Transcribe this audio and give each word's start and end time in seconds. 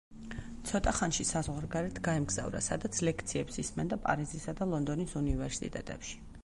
ცოტა 0.69 0.93
ხანში 0.99 1.25
საზღვარგარეთ 1.31 2.01
გაემგზავრა, 2.07 2.63
სადაც 2.69 3.03
ლექციებს 3.09 3.63
ისმენდა 3.67 4.01
პარიზისა 4.09 4.61
და 4.63 4.71
ლონდონის 4.75 5.19
უნივერსიტეტებში. 5.23 6.23